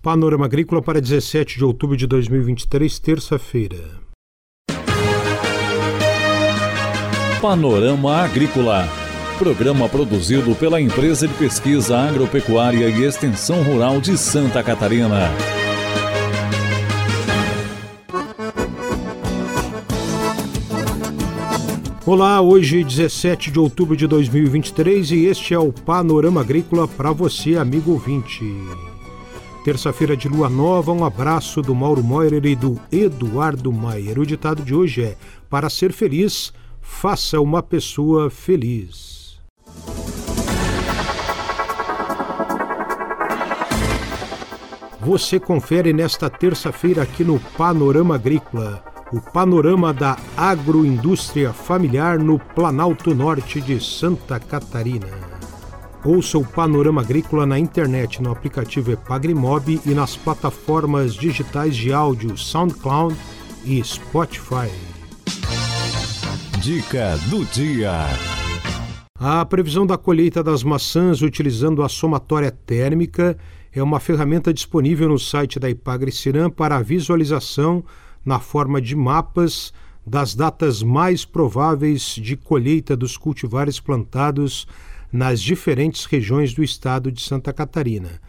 Panorama 0.00 0.44
Agrícola 0.44 0.80
para 0.80 1.00
17 1.00 1.58
de 1.58 1.64
outubro 1.64 1.96
de 1.96 2.06
2023, 2.06 3.00
terça-feira. 3.00 3.98
Panorama 7.42 8.18
Agrícola. 8.18 8.88
Programa 9.40 9.88
produzido 9.88 10.54
pela 10.54 10.80
Empresa 10.80 11.26
de 11.26 11.34
Pesquisa 11.34 11.98
Agropecuária 11.98 12.88
e 12.88 13.02
Extensão 13.02 13.60
Rural 13.64 14.00
de 14.00 14.16
Santa 14.16 14.62
Catarina. 14.62 15.32
Olá, 22.06 22.40
hoje 22.40 22.84
17 22.84 23.50
de 23.50 23.58
outubro 23.58 23.96
de 23.96 24.06
2023 24.06 25.10
e 25.10 25.24
este 25.26 25.54
é 25.54 25.58
o 25.58 25.72
Panorama 25.72 26.40
Agrícola 26.40 26.86
para 26.86 27.10
você, 27.10 27.56
amigo 27.56 27.90
ouvinte. 27.90 28.44
Terça-feira 29.68 30.16
de 30.16 30.30
lua 30.30 30.48
nova, 30.48 30.94
um 30.94 31.04
abraço 31.04 31.60
do 31.60 31.74
Mauro 31.74 32.02
Moirer 32.02 32.46
e 32.46 32.56
do 32.56 32.80
Eduardo 32.90 33.70
Maier. 33.70 34.18
O 34.18 34.24
ditado 34.24 34.62
de 34.62 34.74
hoje 34.74 35.02
é: 35.02 35.16
Para 35.50 35.68
ser 35.68 35.92
feliz, 35.92 36.54
faça 36.80 37.38
uma 37.38 37.62
pessoa 37.62 38.30
feliz. 38.30 39.38
Você 45.00 45.38
confere 45.38 45.92
nesta 45.92 46.30
terça-feira 46.30 47.02
aqui 47.02 47.22
no 47.22 47.38
Panorama 47.38 48.14
Agrícola, 48.14 48.82
o 49.12 49.20
panorama 49.20 49.92
da 49.92 50.16
agroindústria 50.34 51.52
familiar 51.52 52.18
no 52.18 52.38
Planalto 52.38 53.14
Norte 53.14 53.60
de 53.60 53.78
Santa 53.84 54.40
Catarina. 54.40 55.37
Ouça 56.04 56.38
o 56.38 56.44
Panorama 56.44 57.00
Agrícola 57.00 57.44
na 57.44 57.58
internet, 57.58 58.22
no 58.22 58.30
aplicativo 58.30 58.92
Epagrimob 58.92 59.80
e 59.84 59.90
nas 59.90 60.16
plataformas 60.16 61.12
digitais 61.12 61.76
de 61.76 61.92
áudio 61.92 62.36
SoundCloud 62.38 63.16
e 63.64 63.82
Spotify. 63.82 64.70
Dica 66.60 67.16
do 67.28 67.44
dia. 67.46 68.06
A 69.18 69.44
previsão 69.44 69.84
da 69.84 69.98
colheita 69.98 70.40
das 70.40 70.62
maçãs 70.62 71.20
utilizando 71.20 71.82
a 71.82 71.88
somatória 71.88 72.52
térmica 72.52 73.36
é 73.72 73.82
uma 73.82 73.98
ferramenta 73.98 74.54
disponível 74.54 75.08
no 75.08 75.18
site 75.18 75.58
da 75.58 75.68
Ipagre 75.68 76.12
Ciram 76.12 76.48
para 76.48 76.80
visualização 76.80 77.84
na 78.24 78.38
forma 78.38 78.80
de 78.80 78.94
mapas 78.94 79.72
das 80.06 80.32
datas 80.32 80.80
mais 80.80 81.24
prováveis 81.24 82.14
de 82.14 82.36
colheita 82.36 82.96
dos 82.96 83.16
cultivares 83.16 83.80
plantados 83.80 84.66
nas 85.12 85.40
diferentes 85.40 86.04
regiões 86.04 86.52
do 86.52 86.62
estado 86.62 87.10
de 87.10 87.22
Santa 87.22 87.52
Catarina. 87.52 88.20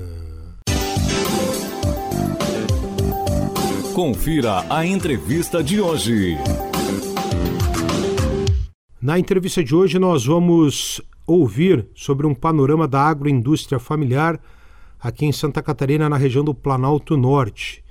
Confira 3.94 4.66
a 4.70 4.86
entrevista 4.86 5.64
de 5.64 5.82
hoje. 5.82 6.38
Na 9.02 9.18
entrevista 9.18 9.64
de 9.64 9.74
hoje, 9.74 9.98
nós 9.98 10.26
vamos 10.26 11.02
ouvir 11.26 11.88
sobre 11.96 12.28
um 12.28 12.36
panorama 12.36 12.88
da 12.88 13.02
agroindústria 13.02 13.80
familiar 13.80 14.40
aqui 15.00 15.26
em 15.26 15.32
Santa 15.32 15.62
Catarina, 15.62 16.10
na 16.10 16.18
região 16.18 16.44
do 16.44 16.54
Planalto 16.54 17.16
Norte. 17.16 17.84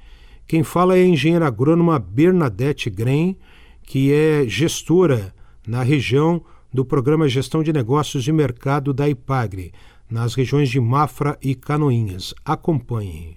Quem 0.47 0.63
fala 0.63 0.97
é 0.97 1.03
a 1.03 1.07
engenheira 1.07 1.47
agrônoma 1.47 1.99
Bernadette 1.99 2.91
Gren, 2.91 3.37
que 3.83 4.13
é 4.13 4.45
gestora 4.47 5.35
na 5.67 5.83
região 5.83 6.43
do 6.73 6.85
Programa 6.85 7.29
Gestão 7.29 7.63
de 7.63 7.73
Negócios 7.73 8.29
e 8.29 8.33
Mercado 8.33 8.93
da 8.93 9.09
IPAGRE, 9.09 9.73
nas 10.11 10.35
regiões 10.35 10.69
de 10.69 10.81
Mafra 10.81 11.39
e 11.43 11.55
Canoinhas. 11.55 12.35
Acompanhe. 12.45 13.37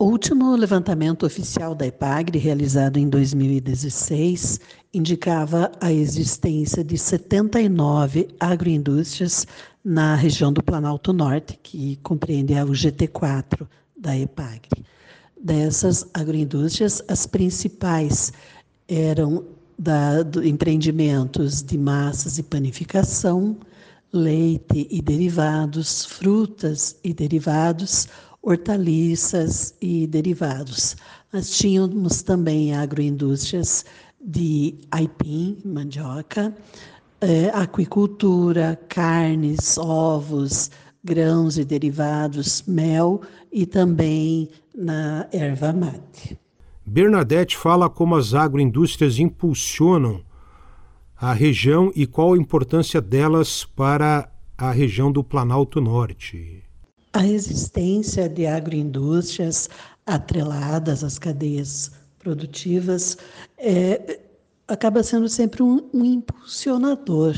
O 0.00 0.04
último 0.04 0.54
levantamento 0.54 1.26
oficial 1.26 1.74
da 1.74 1.84
IPAGRE, 1.84 2.38
realizado 2.38 2.98
em 2.98 3.08
2016, 3.08 4.60
indicava 4.94 5.72
a 5.80 5.92
existência 5.92 6.84
de 6.84 6.96
79 6.96 8.28
agroindústrias 8.38 9.44
na 9.84 10.14
região 10.14 10.52
do 10.52 10.62
Planalto 10.62 11.12
Norte, 11.12 11.58
que 11.60 11.96
compreende 11.96 12.54
o 12.54 12.68
GT4 12.68 13.66
da 13.96 14.16
EPAGRE. 14.16 14.84
Dessas 15.36 16.06
agroindústrias, 16.14 17.02
as 17.08 17.26
principais 17.26 18.32
eram 18.86 19.46
da, 19.76 20.22
do, 20.22 20.46
empreendimentos 20.46 21.60
de 21.60 21.76
massas 21.76 22.38
e 22.38 22.44
panificação, 22.44 23.56
leite 24.12 24.86
e 24.90 25.00
derivados, 25.02 26.04
frutas 26.06 26.98
e 27.04 27.12
derivados, 27.12 28.08
hortaliças 28.42 29.74
e 29.80 30.06
derivados. 30.06 30.96
Nós 31.32 31.50
tínhamos 31.50 32.22
também 32.22 32.74
agroindústrias 32.74 33.84
de 34.20 34.74
aipim, 34.90 35.58
mandioca, 35.64 36.54
é, 37.20 37.48
aquicultura, 37.48 38.78
carnes, 38.88 39.76
ovos, 39.76 40.70
grãos 41.02 41.58
e 41.58 41.64
derivados, 41.64 42.62
mel 42.66 43.20
e 43.52 43.66
também 43.66 44.48
na 44.74 45.26
erva 45.32 45.72
mate. 45.72 46.38
Bernadette 46.86 47.56
fala 47.56 47.90
como 47.90 48.16
as 48.16 48.32
agroindústrias 48.32 49.18
impulsionam 49.18 50.22
a 51.20 51.32
região 51.32 51.90
e 51.96 52.06
qual 52.06 52.34
a 52.34 52.38
importância 52.38 53.00
delas 53.00 53.64
para 53.64 54.30
a 54.56 54.70
região 54.70 55.10
do 55.10 55.24
Planalto 55.24 55.80
Norte. 55.80 56.62
A 57.12 57.26
existência 57.26 58.28
de 58.28 58.46
agroindústrias 58.46 59.68
atreladas 60.06 61.02
às 61.02 61.18
cadeias 61.18 61.90
produtivas 62.18 63.16
é, 63.58 64.20
acaba 64.68 65.02
sendo 65.02 65.28
sempre 65.28 65.62
um, 65.62 65.88
um 65.92 66.04
impulsionador, 66.04 67.34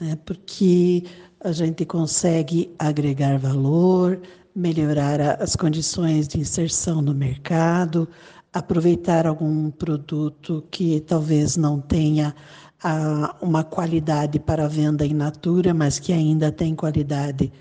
né? 0.00 0.16
porque 0.24 1.04
a 1.40 1.50
gente 1.50 1.84
consegue 1.84 2.70
agregar 2.78 3.38
valor, 3.38 4.20
melhorar 4.54 5.20
a, 5.20 5.34
as 5.34 5.56
condições 5.56 6.28
de 6.28 6.38
inserção 6.38 7.02
no 7.02 7.14
mercado, 7.14 8.08
aproveitar 8.52 9.26
algum 9.26 9.70
produto 9.70 10.64
que 10.70 11.00
talvez 11.00 11.56
não 11.56 11.80
tenha 11.80 12.34
a, 12.82 13.36
uma 13.40 13.64
qualidade 13.64 14.38
para 14.38 14.68
venda 14.68 15.04
in 15.04 15.14
natura, 15.14 15.72
mas 15.72 15.98
que 15.98 16.12
ainda 16.12 16.52
tem 16.52 16.74
qualidade 16.74 17.52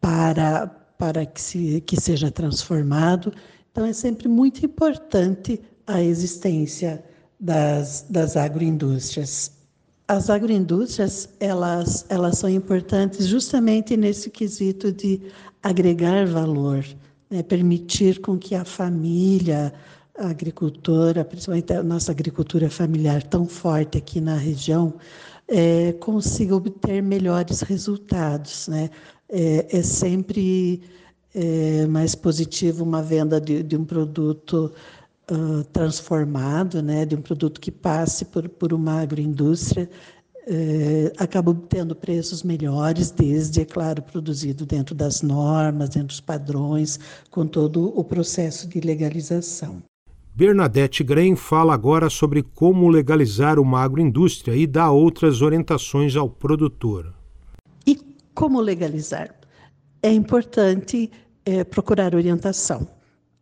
para, 0.00 0.66
para 0.98 1.26
que, 1.26 1.40
se, 1.40 1.80
que 1.82 2.00
seja 2.00 2.30
transformado. 2.30 3.32
Então, 3.70 3.84
é 3.84 3.92
sempre 3.92 4.28
muito 4.28 4.64
importante 4.64 5.60
a 5.86 6.02
existência 6.02 7.02
das, 7.38 8.06
das 8.08 8.36
agroindústrias. 8.36 9.50
As 10.06 10.28
agroindústrias, 10.28 11.28
elas, 11.40 12.04
elas 12.08 12.38
são 12.38 12.50
importantes 12.50 13.26
justamente 13.26 13.96
nesse 13.96 14.30
quesito 14.30 14.92
de 14.92 15.20
agregar 15.62 16.26
valor, 16.26 16.84
né? 17.30 17.42
permitir 17.42 18.20
com 18.20 18.38
que 18.38 18.54
a 18.54 18.64
família, 18.64 19.72
agricultora, 20.28 21.24
principalmente 21.24 21.72
a 21.72 21.82
nossa 21.82 22.12
agricultura 22.12 22.70
familiar 22.70 23.22
tão 23.22 23.46
forte 23.46 23.98
aqui 23.98 24.20
na 24.20 24.36
região, 24.36 24.94
é, 25.48 25.92
consiga 25.94 26.54
obter 26.54 27.02
melhores 27.02 27.60
resultados. 27.60 28.68
Né? 28.68 28.90
É, 29.28 29.78
é 29.78 29.82
sempre 29.82 30.82
é, 31.34 31.86
mais 31.86 32.14
positivo 32.14 32.84
uma 32.84 33.02
venda 33.02 33.40
de, 33.40 33.62
de 33.62 33.76
um 33.76 33.84
produto 33.84 34.72
transformado, 35.72 36.82
né, 36.82 37.06
de 37.06 37.14
um 37.14 37.22
produto 37.22 37.58
que 37.58 37.70
passe 37.70 38.24
por, 38.24 38.46
por 38.50 38.72
uma 38.72 39.00
agroindústria, 39.00 39.88
uh, 40.46 41.12
acaba 41.18 41.50
obtendo 41.50 41.94
preços 41.94 42.42
melhores, 42.42 43.10
desde, 43.10 43.60
é 43.60 43.64
claro, 43.64 44.02
produzido 44.02 44.66
dentro 44.66 44.94
das 44.94 45.22
normas, 45.22 45.90
dentro 45.90 46.08
dos 46.08 46.20
padrões, 46.20 46.98
com 47.30 47.46
todo 47.46 47.98
o 47.98 48.04
processo 48.04 48.68
de 48.68 48.80
legalização. 48.80 49.82
Bernadette 50.34 51.04
Green 51.04 51.36
fala 51.36 51.74
agora 51.74 52.08
sobre 52.08 52.42
como 52.42 52.88
legalizar 52.88 53.58
uma 53.58 53.82
agroindústria 53.82 54.56
e 54.56 54.66
dá 54.66 54.90
outras 54.90 55.42
orientações 55.42 56.16
ao 56.16 56.26
produtor. 56.26 57.12
E 57.86 57.98
como 58.34 58.58
legalizar? 58.58 59.34
É 60.02 60.10
importante 60.10 61.10
é, 61.44 61.62
procurar 61.64 62.14
orientação 62.14 62.88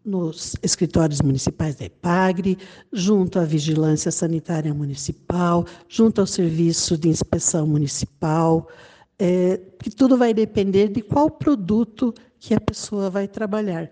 nos 0.05 0.57
escritórios 0.65 1.21
municipais 1.21 1.77
da 1.77 1.85
EPAGRE, 1.85 2.59
junto 2.93 3.39
à 3.39 3.45
Vigilância 3.45 4.11
Sanitária 4.11 4.75
Municipal, 4.75 5.65
junto 5.89 6.21
ao 6.21 6.27
Serviço 6.27 6.99
de 6.99 7.09
Inspeção 7.09 7.69
Municipal, 7.69 8.67
é, 9.17 9.61
que 9.79 9.91
tudo 9.91 10.17
vai 10.17 10.35
depender 10.35 10.89
de 10.89 11.03
qual 11.03 11.31
produto 11.31 12.13
que 12.41 12.53
a 12.53 12.61
pessoa 12.61 13.09
vai 13.09 13.29
trabalhar. 13.29 13.89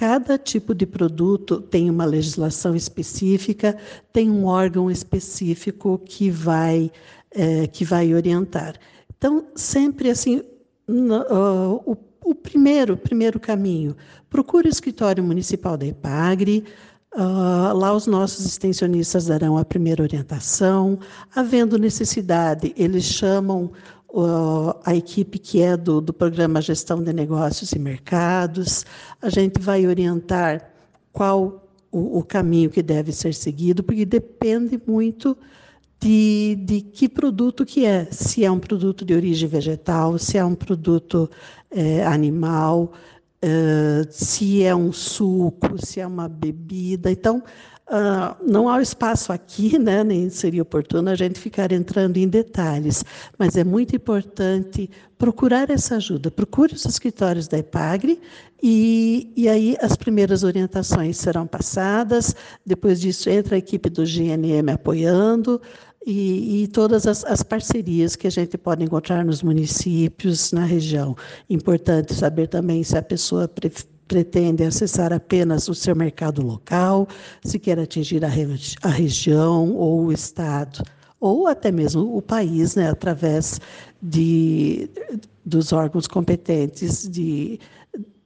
Cada 0.00 0.38
tipo 0.38 0.74
de 0.74 0.86
produto 0.86 1.60
tem 1.60 1.90
uma 1.90 2.06
legislação 2.06 2.74
específica, 2.74 3.76
tem 4.10 4.30
um 4.30 4.46
órgão 4.46 4.90
específico 4.90 5.98
que 5.98 6.30
vai, 6.30 6.90
é, 7.30 7.66
que 7.66 7.84
vai 7.84 8.14
orientar. 8.14 8.76
Então, 9.14 9.44
sempre 9.54 10.08
assim, 10.08 10.42
no, 10.88 11.20
o, 11.84 11.96
o, 12.24 12.34
primeiro, 12.34 12.96
primeiro 12.96 13.38
caminho, 13.38 13.94
procure 14.30 14.68
o 14.68 14.70
escritório 14.70 15.22
municipal 15.22 15.76
da 15.76 15.84
EPAGRE, 15.84 16.64
Uh, 17.12 17.74
lá 17.74 17.92
os 17.92 18.06
nossos 18.06 18.46
extensionistas 18.46 19.26
darão 19.26 19.58
a 19.58 19.64
primeira 19.64 20.00
orientação. 20.00 20.96
Havendo 21.34 21.76
necessidade, 21.76 22.72
eles 22.76 23.02
chamam 23.02 23.72
a 24.84 24.94
equipe 24.94 25.38
que 25.38 25.62
é 25.62 25.76
do, 25.76 26.00
do 26.00 26.12
programa 26.12 26.60
Gestão 26.60 27.02
de 27.02 27.12
Negócios 27.12 27.72
e 27.72 27.78
Mercados. 27.78 28.84
A 29.22 29.28
gente 29.28 29.60
vai 29.60 29.86
orientar 29.86 30.70
qual 31.12 31.68
o, 31.90 32.18
o 32.18 32.24
caminho 32.24 32.70
que 32.70 32.82
deve 32.82 33.12
ser 33.12 33.34
seguido, 33.34 33.82
porque 33.82 34.04
depende 34.04 34.80
muito 34.86 35.36
de, 36.00 36.56
de, 36.64 36.80
que 36.80 37.08
produto 37.08 37.64
que 37.64 37.84
é, 37.84 38.06
se 38.10 38.44
é 38.44 38.50
um 38.50 38.58
produto 38.58 39.04
de 39.04 39.14
origem 39.14 39.48
vegetal, 39.48 40.18
se 40.18 40.38
é 40.38 40.44
um 40.44 40.54
produto 40.54 41.30
é, 41.70 42.04
animal, 42.06 42.92
é, 43.42 44.06
se 44.10 44.62
é 44.62 44.74
um 44.74 44.92
suco, 44.92 45.84
se 45.84 46.00
é 46.00 46.06
uma 46.06 46.28
bebida. 46.28 47.10
Então, 47.10 47.42
Uh, 47.90 48.36
não 48.48 48.68
há 48.68 48.80
espaço 48.80 49.32
aqui, 49.32 49.76
né, 49.76 50.04
nem 50.04 50.30
seria 50.30 50.62
oportuno 50.62 51.10
a 51.10 51.16
gente 51.16 51.40
ficar 51.40 51.72
entrando 51.72 52.18
em 52.18 52.28
detalhes, 52.28 53.04
mas 53.36 53.56
é 53.56 53.64
muito 53.64 53.96
importante 53.96 54.88
procurar 55.18 55.68
essa 55.70 55.96
ajuda. 55.96 56.30
Procure 56.30 56.72
os 56.72 56.84
escritórios 56.84 57.48
da 57.48 57.58
EPAGRE 57.58 58.20
e, 58.62 59.32
e 59.36 59.48
aí 59.48 59.76
as 59.80 59.96
primeiras 59.96 60.44
orientações 60.44 61.16
serão 61.16 61.48
passadas, 61.48 62.36
depois 62.64 63.00
disso 63.00 63.28
entra 63.28 63.56
a 63.56 63.58
equipe 63.58 63.90
do 63.90 64.04
GNM 64.04 64.70
apoiando, 64.72 65.60
e, 66.06 66.62
e, 66.62 66.68
todas 66.68 67.08
as, 67.08 67.24
as, 67.24 67.42
parcerias 67.42 68.16
que 68.16 68.26
a 68.26 68.30
gente 68.30 68.56
pode 68.56 68.82
encontrar 68.84 69.22
nos 69.24 69.42
municípios, 69.42 70.50
na 70.50 70.64
região. 70.64 71.14
Importante 71.48 72.14
saber 72.14 72.46
também 72.48 72.82
se 72.82 72.96
a 72.96 73.02
pessoa 73.02 73.46
pretende 74.10 74.64
acessar 74.64 75.12
apenas 75.12 75.68
o 75.68 75.74
seu 75.74 75.94
mercado 75.94 76.42
local, 76.42 77.06
se 77.44 77.60
quer 77.60 77.78
atingir 77.78 78.24
a, 78.24 78.28
a 78.82 78.88
região 78.88 79.72
ou 79.76 80.06
o 80.06 80.12
estado, 80.12 80.82
ou 81.20 81.46
até 81.46 81.70
mesmo 81.70 82.16
o 82.16 82.20
país, 82.20 82.74
né, 82.74 82.90
através 82.90 83.60
de, 84.02 84.90
dos 85.46 85.72
órgãos 85.72 86.08
competentes 86.08 87.08
de, 87.08 87.60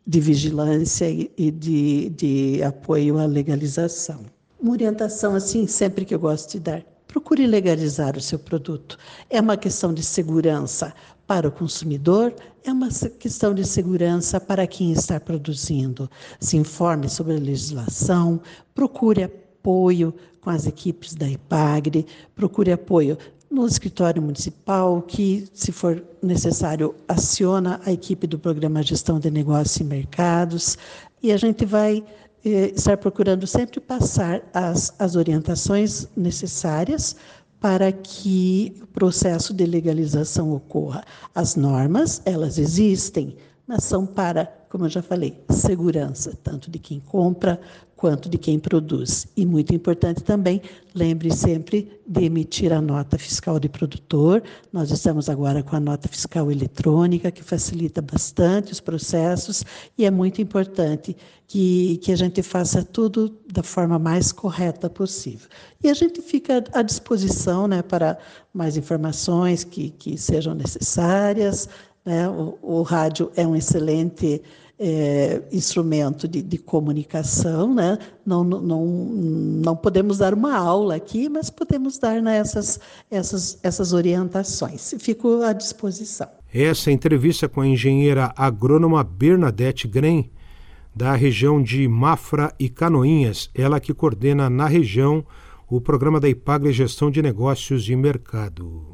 de 0.07 0.21
vigilância 0.21 1.07
e 1.07 1.51
de, 1.51 2.09
de 2.09 2.63
apoio 2.63 3.19
à 3.19 3.27
legalização. 3.27 4.21
Uma 4.59 4.73
orientação 4.73 5.35
assim, 5.35 5.67
sempre 5.67 6.07
que 6.07 6.15
eu 6.15 6.19
gosto 6.19 6.53
de 6.53 6.61
dar, 6.61 6.83
procure 7.07 7.47
legalizar 7.47 8.17
o 8.17 8.23
seu 8.23 8.39
produto. 8.39 8.97
É 9.29 9.39
uma 9.39 9.59
questão 9.59 9.93
de 9.93 10.03
segurança 10.03 10.95
para 11.27 11.49
o 11.49 11.53
consumidor, 11.53 12.35
é 12.65 12.73
uma 12.73 12.89
questão 13.19 13.55
de 13.55 13.65
segurança 13.65 14.41
para 14.41 14.67
quem 14.67 14.93
está 14.93 15.19
produzindo. 15.21 16.11
Se 16.41 16.57
informe 16.57 17.09
sobre 17.09 17.35
a 17.35 17.39
legislação, 17.39 18.41
procure 18.75 19.23
apoio 19.23 20.15
com 20.41 20.51
as 20.51 20.67
equipes 20.67 21.15
da 21.15 21.29
IPAGRE, 21.29 22.07
procure 22.35 22.73
apoio 22.73 23.17
no 23.51 23.67
escritório 23.67 24.21
municipal, 24.21 25.01
que, 25.03 25.47
se 25.55 25.71
for 25.71 26.03
necessário, 26.23 26.95
aciona 27.07 27.81
a 27.85 27.93
equipe 27.93 28.27
do 28.27 28.39
Programa 28.39 28.83
Gestão 28.83 29.21
de 29.21 29.31
Negócios 29.31 29.77
e 29.77 29.85
Mercados, 29.85 30.77
e 31.23 31.33
a 31.33 31.37
gente 31.37 31.65
vai 31.65 32.05
eh, 32.45 32.73
estar 32.75 32.97
procurando 32.97 33.47
sempre 33.47 33.81
passar 33.81 34.43
as, 34.53 34.93
as 34.99 35.17
orientações 35.17 36.09
necessárias 36.17 37.17
para 37.65 37.91
que 37.91 38.77
o 38.83 38.87
processo 38.89 39.55
de 39.55 39.65
legalização 39.65 40.53
ocorra. 40.53 41.03
As 41.35 41.57
normas, 41.57 42.21
elas 42.27 42.59
existem, 42.59 43.39
mas 43.67 43.85
são 43.85 44.05
para, 44.05 44.53
como 44.75 44.87
eu 44.87 44.91
já 44.91 45.03
falei, 45.03 45.41
segurança, 45.51 46.37
tanto 46.43 46.69
de 46.69 46.81
quem 46.81 46.99
compra 46.99 47.61
quanto 47.95 48.29
de 48.29 48.37
quem 48.37 48.59
produz. 48.59 49.25
E 49.37 49.47
muito 49.47 49.73
importante 49.73 50.25
também, 50.25 50.61
lembre 50.93 51.33
sempre 51.33 51.97
de 52.05 52.25
emitir 52.25 52.73
a 52.73 52.81
nota 52.81 53.17
fiscal 53.17 53.61
de 53.61 53.69
produtor. 53.69 54.43
Nós 54.73 54.91
estamos 54.91 55.29
agora 55.29 55.63
com 55.63 55.77
a 55.77 55.81
nota 55.81 56.09
fiscal 56.09 56.51
eletrônica, 56.51 57.31
que 57.31 57.45
facilita 57.45 58.03
bastante 58.03 58.73
os 58.73 58.81
processos, 58.81 59.63
e 59.97 60.05
é 60.05 60.11
muito 60.11 60.43
importante 60.43 61.17
que, 61.47 61.99
que 61.99 62.11
a 62.11 62.17
gente 62.17 62.43
faça 62.43 62.83
tudo 62.83 63.33
da 63.53 63.63
forma 63.63 63.97
mais 63.97 64.33
correta 64.33 64.91
possível. 64.91 65.49
E 65.85 65.89
a 65.89 65.95
gente 65.95 66.21
fica 66.21 66.65
à 66.73 66.83
disposição 66.83 67.69
né, 67.69 67.81
para 67.81 68.19
mais 68.53 68.77
informações 68.77 69.63
que, 69.63 69.91
que 69.91 70.19
sejam 70.19 70.53
necessárias. 70.53 71.69
Né? 72.05 72.29
O, 72.29 72.59
o 72.61 72.83
rádio 72.83 73.31
é 73.37 73.47
um 73.47 73.57
excelente 73.57 74.43
é, 74.79 75.43
instrumento 75.53 76.27
de, 76.27 76.43
de, 76.43 76.59
comunicação, 76.59 77.75
né? 77.75 77.99
Não, 78.27 78.43
não, 78.43 78.85
não 78.87 79.77
podemos 79.77 80.19
dar 80.19 80.35
uma 80.35 80.57
aula 80.57 80.97
aqui, 80.97 81.29
mas 81.29 81.49
podemos 81.49 81.99
dar 81.99 82.21
né, 82.21 82.39
essas, 82.39 82.81
essas, 83.11 83.59
essas 83.63 83.93
orientações. 83.93 84.95
Fico 84.99 85.43
à 85.43 85.53
disposição. 85.53 86.29
Essa 86.53 86.91
entrevista 86.91 87.49
com 87.49 87.61
a 87.61 87.67
engenheira 87.67 88.33
agrônoma 88.37 89.03
Bernadette 89.05 89.87
Gren, 89.87 90.25
da 90.95 91.15
região 91.15 91.63
de 91.63 91.89
Mafra 91.89 92.55
e 92.59 92.69
Canoinhas, 92.69 93.51
ela 93.55 93.81
que 93.81 93.93
coordena 93.93 94.49
na 94.49 94.67
região 94.67 95.25
o 95.69 95.81
programa 95.81 96.21
da 96.21 96.29
IPAGRE 96.29 96.73
Gestão 96.73 97.11
de 97.11 97.21
Negócios 97.21 97.89
e 97.89 97.97
Mercado. 97.97 98.94